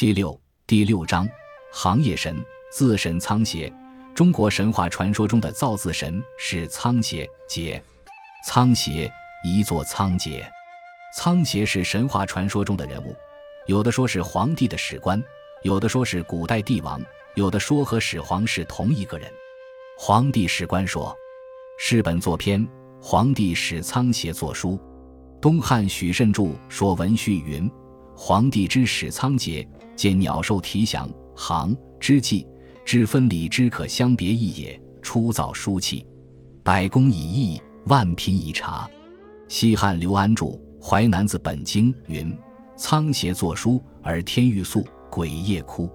[0.00, 1.28] 七六第六章，
[1.70, 3.70] 行业神，字神仓颉。
[4.14, 7.82] 中国神话传说中的造字神是仓协节，
[8.46, 9.12] 仓颉
[9.44, 10.42] 一座仓颉。
[11.14, 13.14] 仓颉是神话传说中的人物，
[13.66, 15.22] 有的说是皇帝的史官，
[15.64, 16.98] 有的说是古代帝王，
[17.34, 19.30] 有的说和始皇是同一个人。
[19.98, 21.14] 皇帝史官说，
[21.78, 22.66] 是本作篇，
[23.02, 24.80] 皇帝使仓颉作书。
[25.42, 27.70] 东汉许慎著说文序云。
[28.16, 29.66] 皇帝之史仓颉，
[30.00, 32.46] 见鸟兽啼翔，行之际，
[32.86, 34.80] 知分理之可相别异也。
[35.02, 36.06] 初造书契，
[36.62, 38.88] 百工以易，万品以察。
[39.46, 40.46] 西汉刘安著
[40.82, 42.34] 《淮南子本经》云
[42.78, 45.86] ：“仓颉作书，而天欲宿，鬼夜哭。”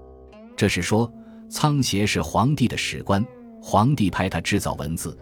[0.55, 1.11] 这是说
[1.49, 3.25] 仓颉是皇帝的史官，
[3.59, 5.17] 皇帝派他制造文字。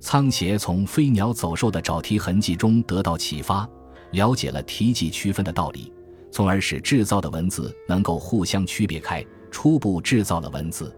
[0.00, 3.66] 仓颉从飞鸟走兽的爪蹄痕迹中得到启发，
[4.10, 5.90] 了解了蹄迹区分的道理。
[6.30, 10.94] 从而使制造的文字能够互相区别开，初步制造了文字。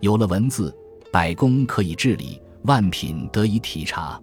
[0.00, 0.74] 有了文字，
[1.12, 4.20] 百工可以治理，万品得以体察。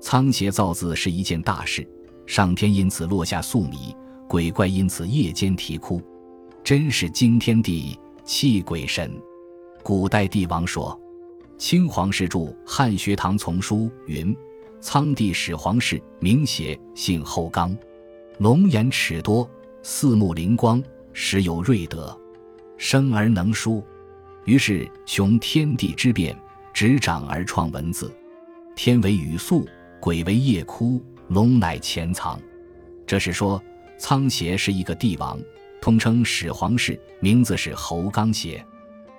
[0.00, 1.86] 仓颉造字是一件大事，
[2.26, 3.96] 上天因此落下粟米，
[4.28, 6.02] 鬼怪因此夜间啼哭，
[6.62, 9.10] 真是惊天地，泣鬼神。
[9.82, 10.98] 古代帝王说，
[11.56, 14.36] 清皇室著《汉学堂丛书》云
[14.80, 17.74] ：“仓帝始皇室，名协，姓后刚，
[18.38, 19.48] 龙颜齿多。”
[19.86, 20.82] 四目灵光，
[21.12, 22.18] 时有瑞德，
[22.78, 23.84] 生而能书，
[24.46, 26.34] 于是穷天地之变，
[26.72, 28.10] 执掌而创文字。
[28.74, 29.68] 天为雨粟，
[30.00, 32.40] 鬼为夜哭，龙乃潜藏。
[33.06, 33.62] 这是说
[33.98, 35.38] 仓颉是一个帝王，
[35.82, 38.64] 通称始皇氏，名字是侯刚协。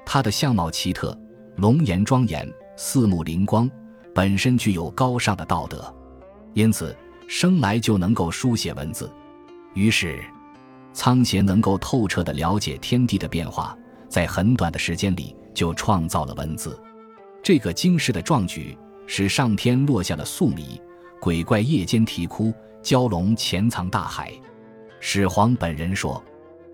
[0.03, 1.15] 他的相貌奇特，
[1.57, 3.69] 龙颜庄严，四目灵光，
[4.15, 5.95] 本身具有高尚的道德，
[6.55, 9.07] 因此生来就能够书写文字。
[9.75, 10.19] 于是。
[10.95, 16.79] 仓颉能够透彻地了解天地的变化，在很短的时间里就创造了文字。
[17.43, 20.81] 这个惊世的壮举使上天落下了粟米，
[21.19, 24.31] 鬼怪夜间啼哭，蛟龙潜藏大海。
[25.01, 26.23] 始皇本人说：“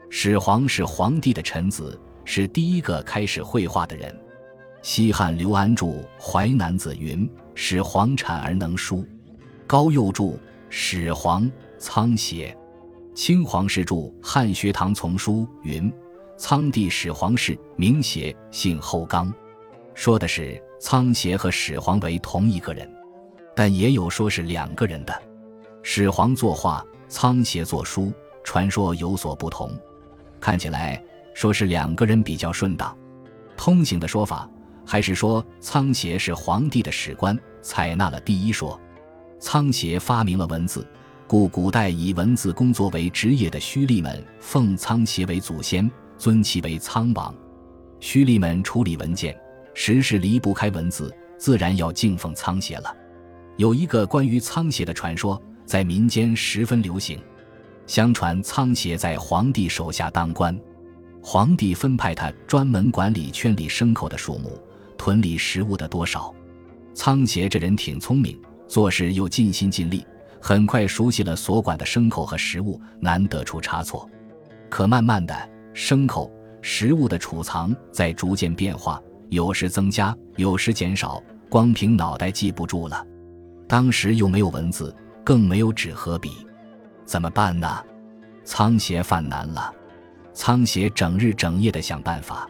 [0.07, 4.15] 始皇是皇帝的臣子，是第一个开始绘画的人。”
[4.83, 5.85] 西汉刘安著
[6.19, 9.03] 《淮南子》云：“始皇产而能书。”
[9.65, 10.23] 高诱著
[10.69, 12.53] 《始皇仓颉》。
[13.13, 15.91] 清皇室著《汉学堂丛书》云
[16.37, 19.31] ：“仓帝始皇氏，名协，姓后刚。”
[19.93, 22.89] 说的是仓协和始皇为同一个人，
[23.53, 25.13] 但也有说是两个人的。
[25.83, 28.13] 始皇作画，仓协作书，
[28.45, 29.69] 传说有所不同。
[30.39, 31.01] 看起来
[31.33, 32.97] 说是两个人比较顺当。
[33.57, 34.49] 通行的说法
[34.85, 38.79] 还是说仓协是皇帝的史官，采纳了第一说。
[39.37, 40.87] 仓协发明了文字。
[41.31, 47.33] 故古代以文字工作为职业的胥吏们奉仓颉为祖先，尊其为仓王。
[48.01, 49.33] 胥吏们处理文件，
[49.73, 52.93] 时时离不开文字，自然要敬奉仓颉了。
[53.55, 57.17] 有一个关于仓颉的传说，在民间十分流行。
[57.87, 60.53] 相传仓颉在皇帝手下当官，
[61.23, 64.61] 皇帝分派他专门管理圈里牲口的数目，
[64.97, 66.35] 屯里食物的多少。
[66.93, 68.37] 仓颉这人挺聪明，
[68.67, 70.05] 做事又尽心尽力。
[70.41, 74.09] 很快熟悉了所管的牲口和食物，难得出差错。
[74.69, 75.33] 可慢慢的，
[75.73, 76.31] 牲口、
[76.61, 83.05] 食物的储藏在逐渐变化，有时增加，有时减少，光凭脑袋记不住了。
[83.67, 84.93] 当时又没有文字，
[85.23, 86.31] 更没有纸和笔，
[87.05, 87.83] 怎么办呢？
[88.43, 89.71] 仓颉犯难了。
[90.33, 92.49] 仓颉整日整夜的想办法，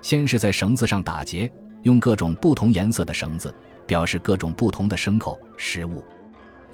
[0.00, 1.50] 先是在绳子上打结，
[1.82, 3.52] 用各种不同颜色的绳子
[3.86, 6.04] 表示各种不同的牲口、食物。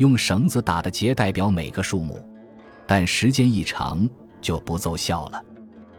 [0.01, 2.27] 用绳子打的结代表每个数目，
[2.87, 4.09] 但时间一长
[4.41, 5.45] 就不奏效了。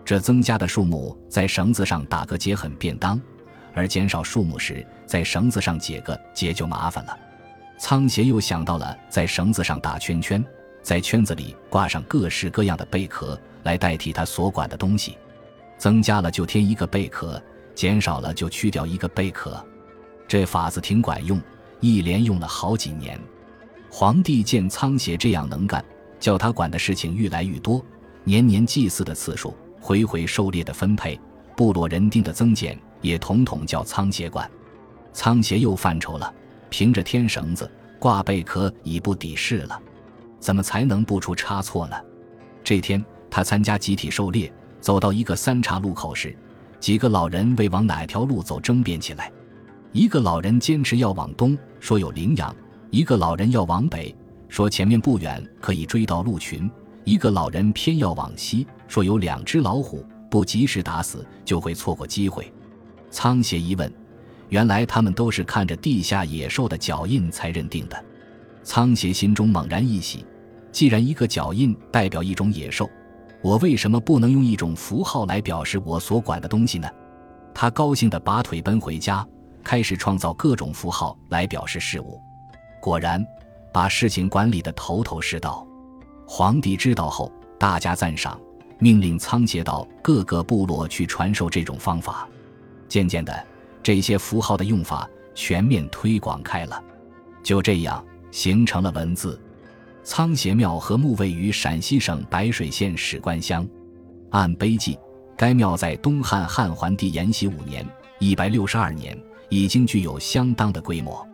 [0.04, 3.22] 这增加的数目在绳子上打个结很便当，
[3.76, 7.16] 而减少数目时在绳子上解个结就麻烦了。
[7.78, 10.44] 仓颉又想到了在绳子上打圈圈，
[10.82, 15.16] 在圈子里挂上各式各样的贝壳来代替他所管的东西，
[15.78, 17.40] 增加了就添一个贝壳，
[17.76, 19.64] 减少了就去掉一个贝壳。
[20.28, 21.40] 这法子挺管用，
[21.80, 23.20] 一连用了好几年。
[23.94, 25.84] 皇帝见仓颉这样能干，
[26.18, 27.84] 叫他管的事情愈来愈多，
[28.24, 31.20] 年年祭祀的次数，回回狩猎的分配，
[31.58, 34.50] 部落人丁的增减，也统统叫仓颉管。
[35.12, 36.34] 仓颉又犯愁了，
[36.70, 39.78] 凭着天绳子挂贝壳已不抵事了，
[40.40, 41.96] 怎么才能不出差错呢？
[42.64, 46.34] 这天，他参加集体狩猎，走到一个三岔路口时，
[46.80, 49.30] 几个老人为往哪条路走争辩起来。
[49.92, 52.56] 一个老人坚持要往东，说有羚羊。
[52.92, 54.14] 一个老人要往北，
[54.50, 56.70] 说前面不远可以追到鹿群；
[57.06, 62.52] 一个老人偏要往西，说有两只老虎，不及时打死就会错过机会。
[63.10, 63.90] 仓颉一问，
[64.50, 68.06] 原来他们都是看着地下野兽的脚印才认定的。
[68.62, 70.26] 仓颉心中猛然一喜，
[70.74, 72.90] 既然一个脚印代表一种野兽，
[73.42, 76.90] 我为什么不能用一种符号来表示我所管的东西呢？
[77.54, 79.26] 他高兴地拔腿奔回家，
[79.64, 82.22] 开始创造各种符号来表示事物。
[82.82, 83.26] 果然，
[83.72, 85.66] 把事情管理得头头是道。
[86.26, 88.38] 皇帝知道后，大加赞赏，
[88.80, 92.28] 命令仓颉到各个部落去传授这种方法。
[92.90, 93.46] 渐渐的，
[93.84, 96.84] 这些符号的用法全面推广开了，
[97.44, 99.40] 就这样形成了文字。
[100.04, 103.68] 仓颉庙和墓位于陕西省白水县史官乡。
[104.32, 104.98] 按碑记，
[105.38, 107.88] 该庙在东汉汉桓帝延禧五年
[108.18, 109.16] （一百六十二年）
[109.50, 111.28] 已经具有相当的规模。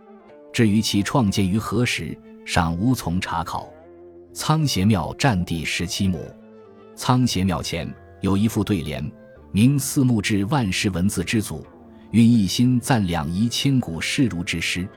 [0.52, 3.72] 至于其创建于何时，尚无从查考。
[4.34, 6.20] 仓颉庙占地十七亩，
[6.96, 7.92] 仓颉庙前
[8.22, 9.04] 有一副对联。
[9.52, 11.66] 明四目至万世文字之祖，
[12.12, 14.88] 运一心赞两仪千古世儒之师。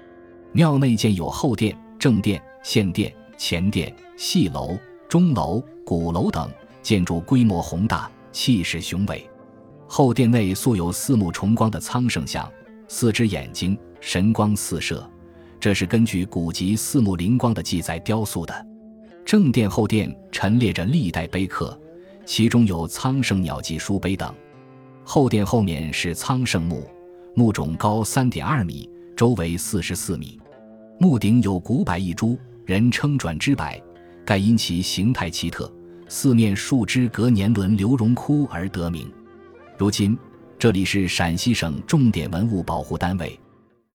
[0.52, 4.76] 庙内建有后殿、正殿、献殿、前殿、戏楼、
[5.08, 6.50] 钟楼、鼓楼等
[6.82, 9.26] 建筑，规模宏大，气势雄伟。
[9.87, 12.50] 后殿内素有四目重光的苍圣像，
[12.88, 15.08] 四只眼睛，神光四射，
[15.61, 18.67] 这是根据古籍四目灵光的记载雕塑的。
[19.25, 21.79] 正殿后殿陈列着历代碑刻。
[22.27, 24.33] 其中有苍圣鸟迹书碑等，
[25.03, 26.89] 后殿后面是苍圣墓，
[27.35, 30.39] 墓冢高三点二米，周围四十四米，
[31.01, 33.67] 墓顶有古柏一株，人称转之柏，
[34.25, 35.73] 盖因其形态奇特，
[36.09, 39.11] 四面树枝隔年轮流荣窟而得名。
[39.77, 40.17] 如今
[40.56, 43.37] 这里是陕西省重点文物保护单位。